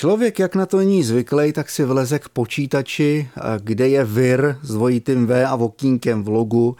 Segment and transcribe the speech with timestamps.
[0.00, 3.28] Člověk, jak na to není zvyklý, tak si vleze k počítači,
[3.60, 6.76] kde je vir s dvojitým V a vokínkem v logu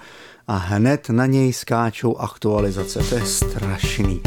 [0.48, 2.98] a hned na něj skáčou aktualizace.
[3.08, 4.20] To je strašný.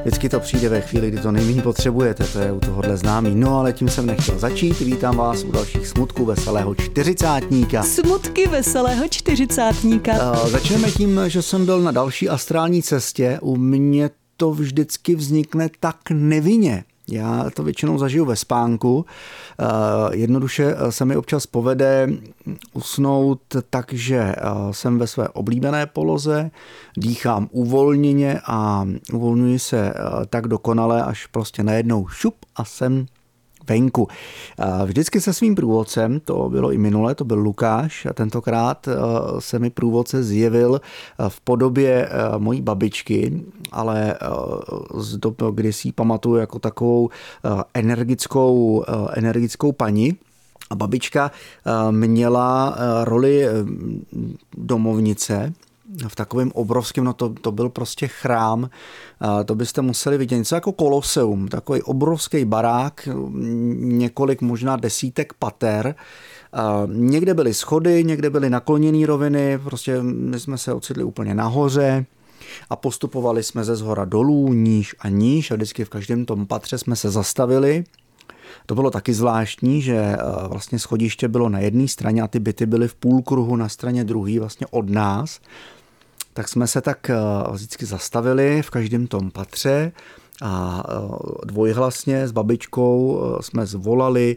[0.00, 3.34] Vždycky to přijde ve chvíli, kdy to nejméně potřebujete, to je u tohohle známý.
[3.34, 7.82] No ale tím jsem nechtěl začít, vítám vás u dalších smutků veselého čtyřicátníka.
[7.82, 10.12] Smutky veselého čtyřicátníka.
[10.12, 13.38] Uh, začneme tím, že jsem byl na další astrální cestě.
[13.42, 16.84] U mě to vždycky vznikne tak nevinně.
[17.10, 19.06] Já to většinou zažiju ve spánku.
[19.60, 22.08] Eh, jednoduše eh, se mi občas povede
[22.72, 23.40] usnout
[23.70, 24.34] tak, že eh,
[24.70, 26.50] jsem ve své oblíbené poloze,
[26.96, 29.94] dýchám uvolněně a uvolňuji se
[30.30, 33.06] tak dokonale, až prostě najednou šup a jsem
[33.68, 34.08] venku.
[34.84, 38.94] Vždycky se svým průvodcem, to bylo i minule, to byl Lukáš a tentokrát eh,
[39.38, 43.42] se mi průvodce zjevil eh, v podobě eh, mojí babičky,
[43.72, 44.18] ale
[44.94, 47.10] z dob, kdy si ji pamatuju jako takovou
[47.74, 50.16] energickou, energickou paní,
[50.70, 51.30] a babička
[51.90, 53.46] měla roli
[54.56, 55.52] domovnice,
[56.08, 58.70] v takovém obrovském, no to, to byl prostě chrám,
[59.44, 63.08] to byste museli vidět, něco jako koloseum, takový obrovský barák,
[63.74, 65.94] několik možná desítek pater,
[66.86, 72.06] někde byly schody, někde byly nakloněné roviny, prostě my jsme se ocitli úplně nahoře,
[72.70, 76.78] a postupovali jsme ze zhora dolů, níž a níž a vždycky v každém tom patře
[76.78, 77.84] jsme se zastavili.
[78.66, 80.16] To bylo taky zvláštní, že
[80.48, 84.40] vlastně schodiště bylo na jedné straně a ty byty byly v půlkruhu na straně druhé
[84.40, 85.40] vlastně od nás
[86.34, 87.16] tak jsme se tak eh,
[87.52, 89.92] vždycky zastavili v každém tom patře
[90.42, 94.36] a eh, dvojhlasně s babičkou eh, jsme zvolali,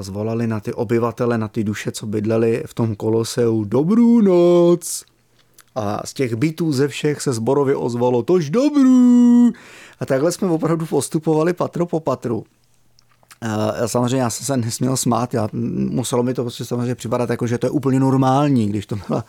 [0.00, 5.04] zvolali na ty obyvatele, na ty duše, co bydleli v tom koloseu Dobrou noc!
[5.74, 9.52] A z těch bytů ze všech se zborově ozvalo tož dobrů.
[10.00, 12.44] A takhle jsme opravdu postupovali patro po patru.
[13.86, 17.58] Samozřejmě já jsem se nesměl smát, já, muselo mi to prostě samozřejmě připadat jako, že
[17.58, 19.24] to je úplně normální, když to byla,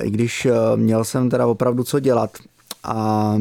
[0.00, 0.46] i když
[0.76, 2.30] měl jsem teda opravdu co dělat,
[2.84, 3.36] a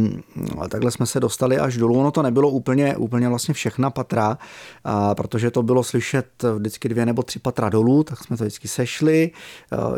[0.70, 2.00] takhle jsme se dostali až dolů.
[2.00, 4.38] Ono to nebylo úplně, úplně vlastně všechna patra,
[4.84, 6.26] a protože to bylo slyšet
[6.58, 9.32] vždycky dvě nebo tři patra dolů, tak jsme to vždycky sešli.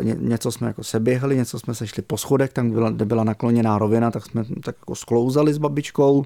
[0.02, 3.78] Ně, něco jsme jako seběhli, něco jsme sešli po schodech, tam byla, kde byla nakloněná
[3.78, 6.24] rovina, tak jsme tak jako sklouzali s babičkou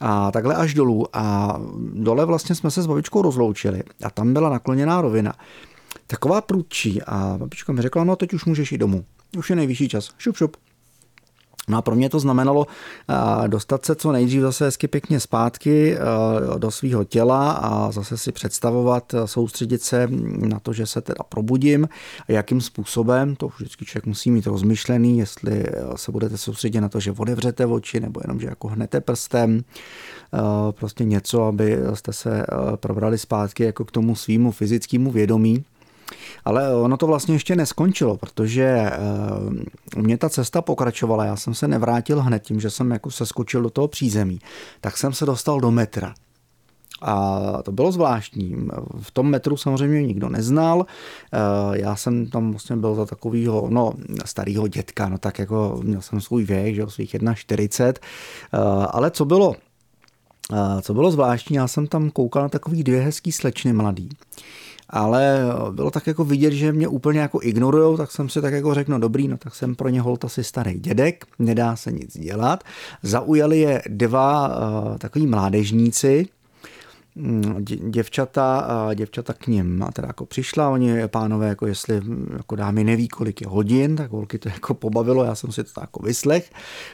[0.00, 1.06] a takhle až dolů.
[1.12, 1.56] A
[1.94, 5.32] dole vlastně jsme se s babičkou rozloučili a tam byla nakloněná rovina
[6.06, 9.04] taková prudčí a babička mi řekla, no teď už můžeš jít domů.
[9.36, 10.10] Už je nejvyšší čas.
[10.18, 10.56] Šup, šup.
[11.68, 15.96] No a pro mě to znamenalo eh, dostat se co nejdřív zase hezky pěkně zpátky
[15.96, 15.98] eh,
[16.58, 20.08] do svého těla a zase si představovat, eh, soustředit se
[20.38, 21.88] na to, že se teda probudím
[22.28, 25.64] a jakým způsobem, to už vždycky člověk musí mít rozmyšlený, jestli
[25.96, 29.64] se budete soustředit na to, že otevřete oči nebo jenom, že jako hnete prstem,
[30.70, 32.46] prostě něco, aby jste se
[32.76, 35.64] probrali zpátky jako k tomu svýmu fyzickému vědomí.
[36.44, 38.98] Ale ono to vlastně ještě neskončilo, protože eh,
[39.96, 41.24] u mě ta cesta pokračovala.
[41.24, 44.38] Já jsem se nevrátil hned tím, že jsem jako seskočil do toho přízemí.
[44.80, 46.14] Tak jsem se dostal do metra.
[47.02, 48.68] A to bylo zvláštní.
[49.00, 50.86] V tom metru samozřejmě nikdo neznal.
[51.32, 51.38] Eh,
[51.72, 53.92] já jsem tam vlastně byl za takového no,
[54.24, 57.92] starého dětka, no tak jako měl jsem svůj věk, že svých 1,40.
[57.92, 58.58] Eh,
[58.90, 59.54] ale co bylo
[60.82, 64.08] co bylo zvláštní, já jsem tam koukal na takový dvě hezký slečny mladý
[64.92, 68.74] ale bylo tak jako vidět, že mě úplně jako ignorujou, tak jsem si tak jako
[68.74, 72.18] řekl, no dobrý, no tak jsem pro ně holt asi starý dědek, nedá se nic
[72.18, 72.64] dělat.
[73.02, 76.26] Zaujali je dva uh, takový mládežníci,
[77.90, 82.00] děvčata, děvčata k ním teda jako přišla, oni pánové, jako jestli
[82.36, 85.80] jako dámy neví, kolik je hodin, tak holky to jako pobavilo, já jsem si to
[85.80, 86.50] jako vyslech,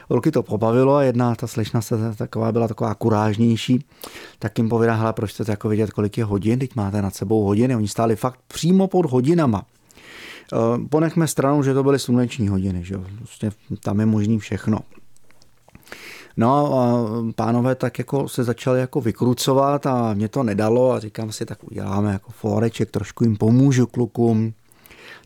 [0.09, 3.85] holky to pobavilo a jedna ta slečna se taková byla taková kurážnější,
[4.39, 7.43] tak jim povědá, hele, proč chcete jako vidět, kolik je hodin, teď máte nad sebou
[7.43, 9.65] hodiny, oni stáli fakt přímo pod hodinama.
[10.53, 13.51] E, ponechme stranou, že to byly sluneční hodiny, že prostě
[13.83, 14.79] tam je možný všechno.
[16.37, 21.31] No a pánové tak jako se začali jako vykrucovat a mě to nedalo a říkám
[21.31, 24.53] si, tak uděláme jako foreček, trošku jim pomůžu klukům.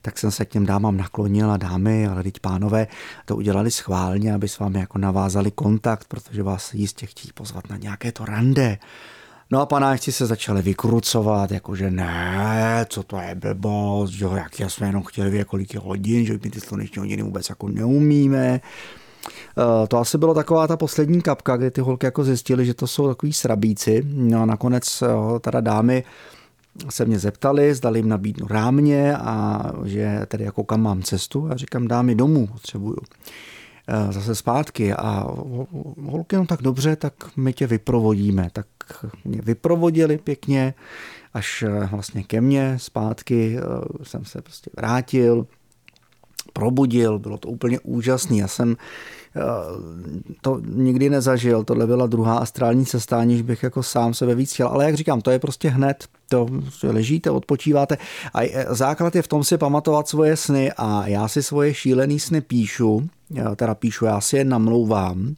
[0.01, 2.87] Tak jsem se k těm dámám naklonil a dámy, ale teď pánové
[3.25, 7.77] to udělali schválně, aby s vámi jako navázali kontakt, protože vás jistě chtějí pozvat na
[7.77, 8.77] nějaké to rande.
[9.51, 14.87] No a panáčci se začali vykrucovat, jakože ne, co to je blbost, že jak jsme
[14.87, 18.61] jenom chtěli vědět, kolik je hodin, že my ty sluneční hodiny vůbec jako neumíme.
[19.27, 22.87] Eh, to asi bylo taková ta poslední kapka, kdy ty holky jako zjistili, že to
[22.87, 24.03] jsou takový srabíci.
[24.05, 26.03] No a nakonec eh, teda dámy
[26.89, 31.47] se mě zeptali, zdali jim nabídnu rámě a že tedy jako kam mám cestu.
[31.51, 32.97] A říkám, dámy domů potřebuju.
[34.09, 35.27] zase zpátky a
[36.03, 38.49] holky, no tak dobře, tak my tě vyprovodíme.
[38.53, 38.65] Tak
[39.25, 40.73] mě vyprovodili pěkně
[41.33, 43.57] až vlastně ke mně zpátky
[44.03, 45.47] jsem se prostě vrátil,
[46.53, 48.37] probudil, bylo to úplně úžasný.
[48.37, 48.77] Já jsem
[49.35, 49.41] eh,
[50.41, 54.67] to nikdy nezažil, tohle byla druhá astrální cesta, aniž bych jako sám sebe víc chtěl,
[54.67, 56.47] ale jak říkám, to je prostě hned, to
[56.83, 57.97] ležíte, odpočíváte.
[58.33, 62.41] A základ je v tom si pamatovat svoje sny a já si svoje šílený sny
[62.41, 65.35] píšu, já teda píšu, já si je namlouvám,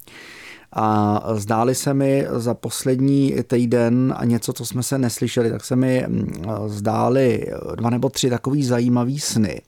[0.77, 5.75] a zdáli se mi za poslední týden a něco, co jsme se neslyšeli, tak se
[5.75, 7.45] mi mm, zdály
[7.75, 9.62] dva nebo tři takový zajímavý sny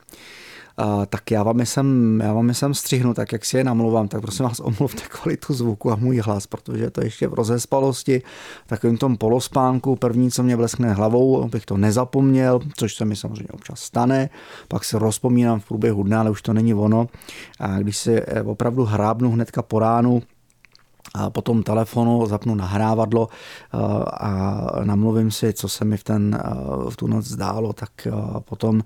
[1.09, 4.45] tak já vám, jsem, já vám jsem střihnu, tak jak si je namluvám, tak prosím
[4.45, 8.21] vás omluvte kvalitu zvuku a můj hlas, protože to ještě v rozespalosti,
[8.67, 13.49] takovým tom polospánku, první, co mě bleskne hlavou, abych to nezapomněl, což se mi samozřejmě
[13.53, 14.29] občas stane,
[14.67, 17.07] pak se rozpomínám v průběhu dne, ale už to není ono.
[17.59, 20.21] A když si eh, opravdu hrábnu hnedka po ránu,
[21.13, 23.77] a potom telefonu zapnu nahrávadlo eh,
[24.13, 28.11] a namluvím si, co se mi v, ten, eh, v tu noc zdálo, tak eh,
[28.39, 28.83] potom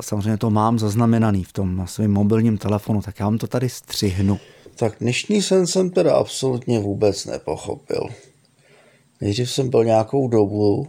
[0.00, 4.38] samozřejmě to mám zaznamenaný v tom svém mobilním telefonu, tak já vám to tady střihnu.
[4.76, 8.06] Tak dnešní sen jsem teda absolutně vůbec nepochopil.
[9.20, 10.88] Nejdřív jsem byl nějakou dobu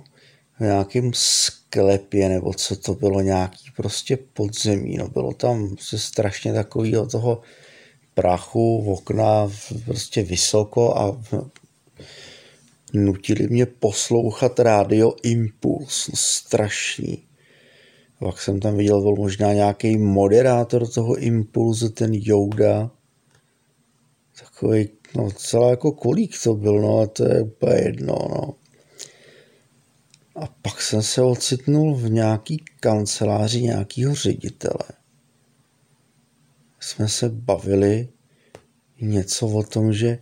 [0.60, 4.98] v nějakém sklepě, nebo co to bylo, nějaký prostě podzemí.
[4.98, 7.42] No bylo tam se strašně takového toho
[8.14, 9.50] prachu, v okna
[9.86, 11.22] prostě vysoko a
[12.94, 17.24] nutili mě poslouchat rádio Impuls, no, strašný.
[18.20, 22.92] Pak jsem tam viděl, byl možná nějaký moderátor toho Impulzu, ten Jouda.
[24.40, 28.54] Takový, no celá jako kolík to byl, no a to je úplně jedno, no.
[30.36, 34.99] A pak jsem se ocitnul v nějaký kanceláři nějakého ředitele
[36.90, 38.08] jsme se bavili
[39.02, 40.20] něco o tom, že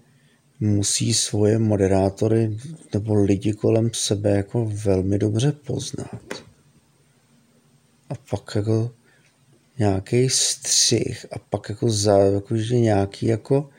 [0.60, 2.58] musí svoje moderátory
[2.94, 6.44] nebo lidi kolem sebe jako velmi dobře poznat.
[8.10, 8.92] A pak jako
[9.80, 13.70] nějaký střih a pak jako, za, jako že nějaký jako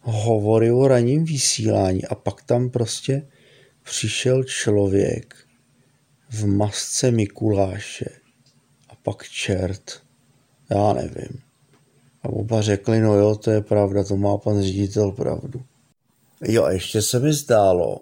[0.00, 3.28] hovory o raním vysílání a pak tam prostě
[3.82, 5.34] přišel člověk
[6.30, 8.08] v masce Mikuláše
[8.88, 10.02] a pak čert.
[10.70, 11.51] Já nevím.
[12.22, 15.62] A oba řekli, no jo, to je pravda, to má pan ředitel pravdu.
[16.44, 18.00] Jo, a ještě se mi zdálo,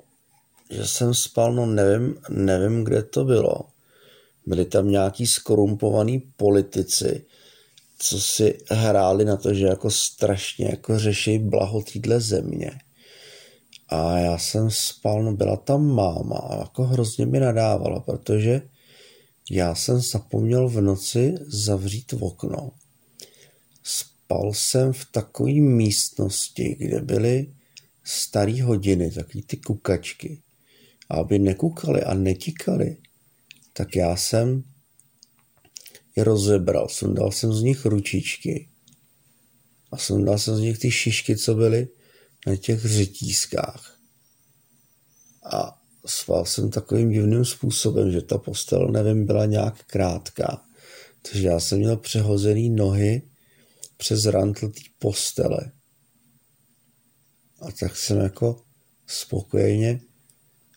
[0.70, 3.60] že jsem spal, no nevím, nevím, kde to bylo.
[4.46, 7.24] Byli tam nějaký skorumpovaný politici,
[7.98, 12.70] co si hráli na to, že jako strašně jako řeší blaho týdle země.
[13.88, 18.62] A já jsem spal, no byla tam máma a jako hrozně mi nadávala, protože
[19.50, 22.70] já jsem zapomněl v noci zavřít okno
[24.30, 27.54] spal jsem v takové místnosti, kde byly
[28.04, 30.42] staré hodiny, takový ty kukačky.
[31.08, 32.96] A aby nekukali a netikali,
[33.72, 34.62] tak já jsem
[36.16, 38.68] je rozebral, sundal jsem z nich ručičky
[39.92, 41.88] a sundal jsem z nich ty šišky, co byly
[42.46, 43.98] na těch řetízkách.
[45.52, 50.62] A spal jsem takovým divným způsobem, že ta postel, nevím, byla nějak krátká.
[51.22, 53.29] Takže já jsem měl přehozený nohy
[54.00, 55.72] přes rantl té postele.
[57.60, 58.62] A tak jsem jako
[59.06, 60.00] spokojeně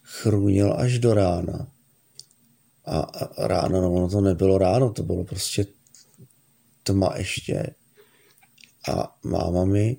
[0.04, 1.72] chrůnil až do rána.
[2.86, 5.65] A, a ráno, no ono to nebylo ráno, to bylo prostě
[6.84, 7.75] tma ještě.
[8.92, 9.98] A máma mi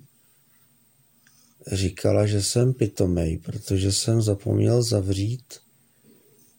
[1.73, 5.55] říkala, že jsem pitomej, protože jsem zapomněl zavřít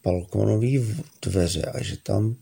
[0.03, 2.35] balkonový dveře a že tam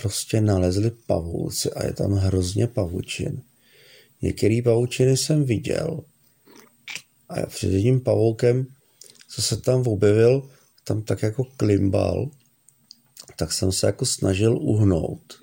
[0.00, 3.42] prostě nalezli pavouci a je tam hrozně pavučin.
[4.22, 6.04] Některý pavučiny jsem viděl
[7.28, 8.66] a před jedním pavoukem,
[9.28, 10.50] co se tam objevil,
[10.84, 12.30] tam tak jako klimbal,
[13.36, 15.42] tak jsem se jako snažil uhnout.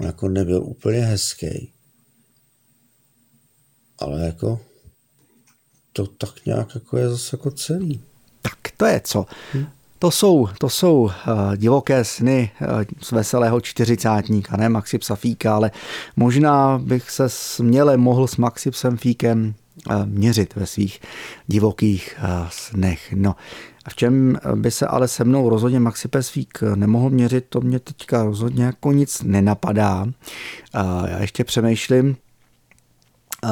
[0.00, 1.72] On jako nebyl úplně hezký.
[3.98, 4.60] Ale jako
[5.92, 8.04] to tak nějak jako je zase jako celý.
[8.42, 9.26] Tak to je co.
[9.54, 9.66] Hm?
[9.98, 12.66] To jsou, to jsou eh, divoké sny eh,
[13.00, 15.70] z veselého čtyřicátníka, ne Maxi Psafíka, ale
[16.16, 19.54] možná bych se směle mohl s Maxi Psafíkem
[19.90, 21.00] eh, měřit ve svých
[21.46, 22.16] divokých
[22.48, 23.12] snech.
[23.12, 23.34] No,
[23.84, 27.78] a v čem by se ale se mnou rozhodně Maxi Pesfík nemohl měřit, to mě
[27.78, 30.06] teďka rozhodně jako nic nenapadá.
[31.06, 32.16] Já ještě přemýšlím,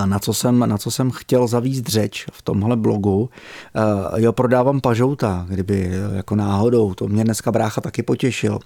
[0.04, 3.30] na co jsem, na co jsem chtěl zavíst řeč v tomhle blogu.
[4.16, 8.58] Jo, prodávám pažouta, kdyby jako náhodou, to mě dneska brácha taky potěšil.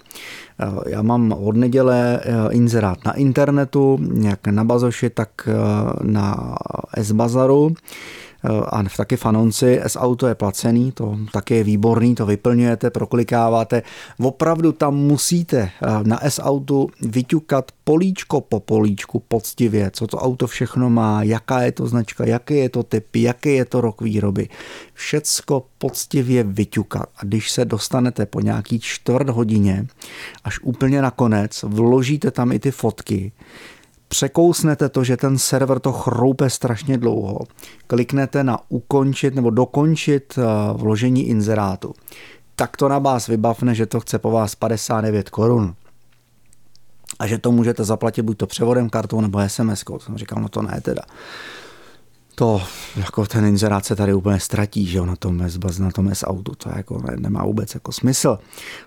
[0.87, 2.19] Já mám od neděle
[2.51, 5.49] inzerát na internetu, jak na Bazoši, tak
[6.01, 6.55] na
[6.97, 7.73] S-Bazaru
[8.43, 9.79] a taky fanonci.
[9.83, 13.83] S-Auto je placený, to taky je výborný, to vyplňujete, proklikáváte.
[14.19, 15.71] Opravdu tam musíte
[16.03, 21.87] na S-Autu vyťukat políčko po políčku poctivě, co to auto všechno má, jaká je to
[21.87, 24.49] značka, jaký je to typ, jaký je to rok výroby.
[24.93, 27.09] Všecko poctivě vyťukat.
[27.17, 29.87] A když se dostanete po nějaký čtvrt hodině,
[30.43, 33.31] až úplně nakonec, vložíte tam i ty fotky,
[34.09, 37.39] překousnete to, že ten server to chroupe strašně dlouho,
[37.87, 41.93] kliknete na ukončit nebo dokončit eh, vložení inzerátu,
[42.55, 45.75] tak to na vás vybavne, že to chce po vás 59 korun.
[47.19, 49.99] A že to můžete zaplatit buď to převodem kartou nebo SMS-kou.
[49.99, 51.01] Jsem říkal, no to ne teda
[52.39, 52.61] to
[52.97, 56.27] jako ten inzerát se tady úplně ztratí, že jo, na tom S, na tom S
[56.27, 58.39] autu, to jako ne, nemá vůbec jako smysl.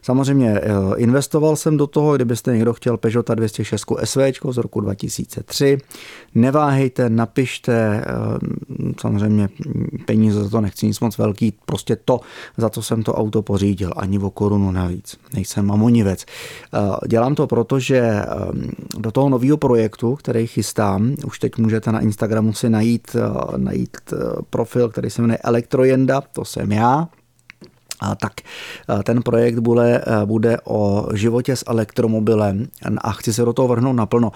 [0.03, 5.79] Samozřejmě eh, investoval jsem do toho, kdybyste někdo chtěl Peugeot 206 SV z roku 2003,
[6.35, 8.05] neváhejte, napište, eh,
[9.01, 9.49] samozřejmě
[10.07, 12.21] peníze za to nechci nic moc velký, prostě to,
[12.57, 16.25] za co jsem to auto pořídil, ani o korunu navíc, nejsem mamonivec.
[16.25, 18.23] Eh, dělám to proto, že
[18.99, 23.17] do toho nového projektu, který chystám, už teď můžete na Instagramu si najít
[23.57, 24.17] najít eh,
[24.51, 27.09] profil, který se jmenuje Elektrojenda, to jsem já,
[28.01, 32.67] a tak eh, ten projekt bude, eh, bude o životě s elektromobilem
[32.99, 34.33] a chci se do toho vrhnout naplno.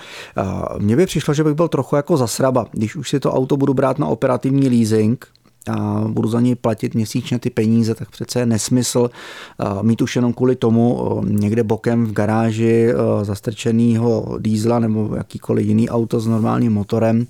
[0.79, 3.75] Mně by přišlo, že bych byl trochu jako zasraba, když už si to auto budu
[3.75, 5.27] brát na operativní leasing,
[5.69, 9.11] a budu za něj platit měsíčně ty peníze, tak přece je nesmysl
[9.83, 12.93] mít už jenom kvůli tomu někde bokem v garáži
[13.23, 17.27] zastrčenýho dýzla nebo jakýkoliv jiný auto s normálním motorem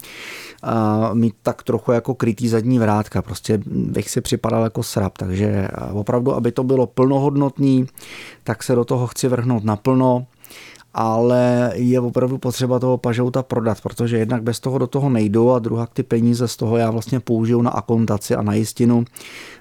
[0.63, 3.23] a mít tak trochu jako krytý zadní vrátka.
[3.23, 7.87] Prostě bych si připadal jako srab, takže opravdu, aby to bylo plnohodnotný,
[8.45, 10.27] tak se do toho chci vrhnout naplno
[10.99, 15.59] ale je opravdu potřeba toho pažouta prodat, protože jednak bez toho do toho nejdu a
[15.59, 19.05] druhá ty peníze z toho já vlastně použiju na akontaci a na jistinu,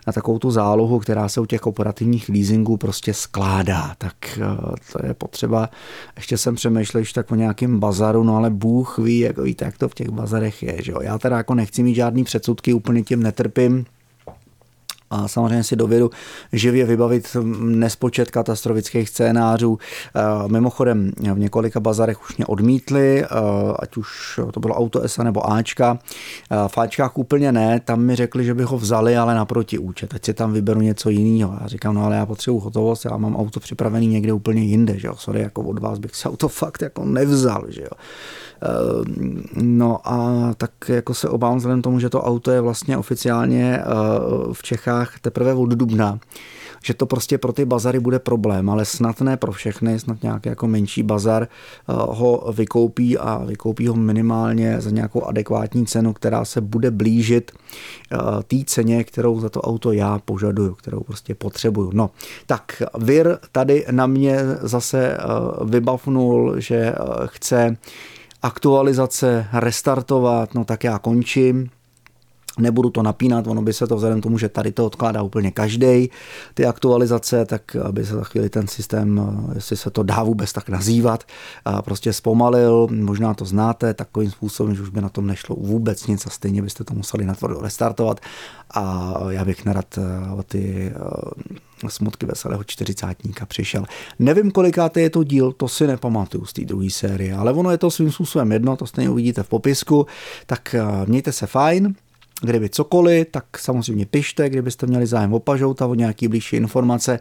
[0.08, 3.96] na takovou tu zálohu, která se u těch operativních leasingů prostě skládá.
[3.98, 5.70] Tak eh, to je potřeba.
[6.16, 9.78] Ještě jsem přemýšlel, že tak o nějakém bazaru, no ale Bůh ví, jak, víte, jak
[9.78, 10.78] to v těch bazarech je.
[10.84, 11.00] Že jo?
[11.02, 13.86] Já teda jako nechci mít žádný předsudky, úplně tím netrpím,
[15.16, 16.10] a samozřejmě si dovedu
[16.54, 19.80] živě vybavit nespočet katastrofických scénářů.
[20.16, 23.28] Eh, mimochodem v několika bazarech už mě odmítli, eh,
[23.80, 26.00] ať už to bylo auto ESA nebo Ačka.
[26.52, 30.14] Eh, v Ačkách úplně ne, tam mi řekli, že by ho vzali, ale naproti účet,
[30.16, 31.58] ať si tam vyberu něco jiného.
[31.62, 35.08] Já říkám, no ale já potřebuji hotovost, já mám auto připravený někde úplně jinde, že
[35.08, 35.16] jo.
[35.18, 37.98] Sorry, jako od vás bych se auto fakt jako nevzal, že jo.
[39.56, 43.82] No a tak jako se obávám vzhledem tomu, že to auto je vlastně oficiálně
[44.54, 46.20] v Čechách teprve od dubna,
[46.84, 50.50] že to prostě pro ty bazary bude problém, ale snad ne pro všechny, snad nějaký
[50.50, 51.48] jako menší bazar eh,
[51.88, 58.18] ho vykoupí a vykoupí ho minimálně za nějakou adekvátní cenu, která se bude blížit eh,
[58.48, 61.92] té ceně, kterou za to auto já požaduju, kterou prostě potřebuju.
[61.94, 62.10] No,
[62.46, 65.18] tak Vir tady na mě zase
[65.64, 66.94] vybavnul, že
[67.26, 67.78] chce
[68.42, 71.70] aktualizace restartovat, no tak já končím.
[72.60, 76.10] Nebudu to napínat, ono by se to vzhledem tomu, že tady to odkládá úplně každý
[76.54, 79.22] ty aktualizace, tak aby se za chvíli ten systém,
[79.56, 81.24] jestli se to dá vůbec tak nazývat,
[81.82, 82.88] prostě zpomalil.
[82.92, 86.62] Možná to znáte takovým způsobem, že už by na tom nešlo vůbec nic a stejně
[86.62, 88.20] byste to museli natvrdo restartovat.
[88.72, 90.00] A já bych nerad
[90.38, 90.94] o ty
[91.88, 93.86] smutky veselého čtyřicátníka přišel.
[94.20, 97.78] Nevím, kolikátý je to díl, to si nepamatuju z té druhé série, ale ono je
[97.78, 100.06] to svým způsobem jedno, to stejně uvidíte v popisku,
[100.46, 101.96] tak eh, mějte se fajn,
[102.42, 107.20] Kdyby cokoliv, tak samozřejmě pište, kdybyste měli zájem o pažouta, o nějaký blížší informace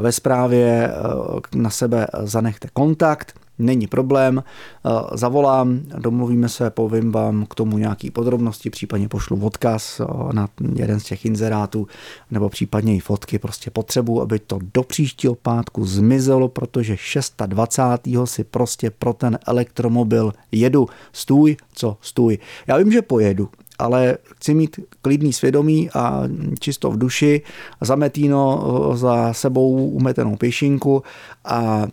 [0.00, 7.46] ve zprávě, eh, na sebe zanechte kontakt není problém, eh, zavolám, domluvíme se, povím vám
[7.46, 11.86] k tomu nějaký podrobnosti, případně pošlu odkaz eh, na jeden z těch inzerátů,
[12.30, 18.26] nebo případně i fotky, prostě potřebuji, aby to do příštího pátku zmizelo, protože 6.20.
[18.26, 20.86] si prostě pro ten elektromobil jedu.
[21.12, 22.38] Stůj, co stůj.
[22.66, 26.22] Já vím, že pojedu, ale chci mít klidný svědomí a
[26.60, 27.42] čisto v duši,
[27.80, 28.62] zametíno
[28.94, 31.02] za sebou umetenou pěšinku
[31.44, 31.86] a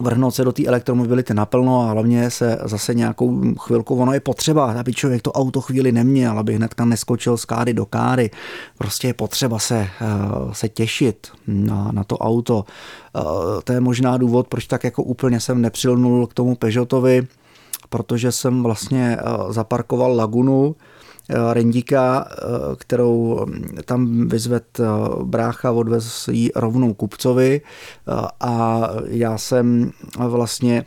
[0.00, 4.72] vrhnout se do té elektromobility naplno a hlavně se zase nějakou chvilku, ono je potřeba,
[4.72, 8.30] aby člověk to auto chvíli neměl, aby hnedka neskočil z káry do káry.
[8.78, 10.06] Prostě je potřeba se, eh,
[10.52, 12.64] se těšit na, na to auto.
[13.16, 13.20] Eh,
[13.64, 17.26] to je možná důvod, proč tak jako úplně jsem nepřilnul k tomu Peugeotovi,
[17.90, 19.18] protože jsem vlastně
[19.48, 20.76] zaparkoval lagunu,
[21.52, 22.28] Rendíka,
[22.76, 23.46] kterou
[23.84, 24.80] tam vyzved
[25.22, 27.60] brácha, odvez ji rovnou kupcovi
[28.40, 30.84] a já jsem vlastně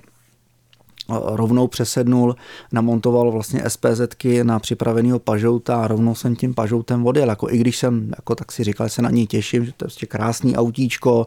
[1.09, 2.35] rovnou přesednul,
[2.71, 7.29] namontoval vlastně SPZky na připraveného pažouta a rovnou jsem tím pažoutem odjel.
[7.29, 9.85] Jako, I když jsem, jako, tak si říkal, že se na něj těším, že to
[9.85, 11.25] je prostě krásný autíčko,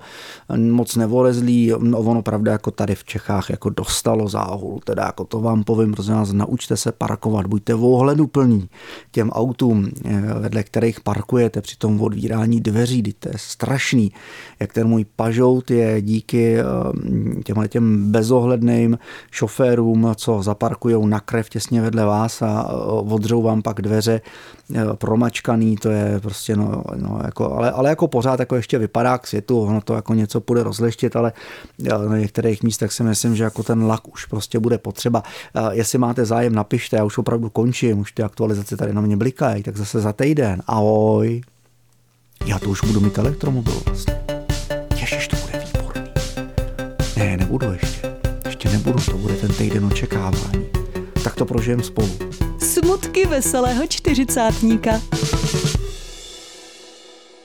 [0.57, 5.41] moc nevolezlý, no ono pravda jako tady v Čechách jako dostalo záhul, teda jako to
[5.41, 7.75] vám povím, prosím vás, naučte se parkovat, buďte
[8.33, 8.69] plní
[9.11, 14.13] těm autům, eh, vedle kterých parkujete při tom odvírání dveří, to je strašný,
[14.61, 16.65] jak ten můj pažout je díky eh,
[17.45, 18.99] těmhle těm bezohledným
[19.31, 22.69] šoférům šoférům, co zaparkují na krev těsně vedle vás a
[23.09, 24.21] odřou vám pak dveře
[24.75, 29.19] e, promačkaný, to je prostě, no, no jako, ale, ale jako pořád jako ještě vypadá
[29.19, 31.33] k světu, ono to jako něco bude rozleštit, ale
[31.85, 35.23] e, na některých místech si myslím, že jako ten lak už prostě bude potřeba.
[35.55, 39.17] E, jestli máte zájem, napište, já už opravdu končím, už ty aktualizace tady na mě
[39.17, 40.63] blikají, tak zase za týden.
[40.67, 41.43] Ahoj.
[42.47, 44.21] Já to už budu mít elektromobil vlastně.
[45.01, 46.11] Ježiš, to bude výborný.
[47.17, 48.06] Ne, nebudu ještě
[48.57, 50.67] ještě nebudu, to bude ten týden očekávání.
[51.25, 52.11] Tak to prožijem spolu.
[52.59, 55.01] Smutky veselého čtyřicátníka.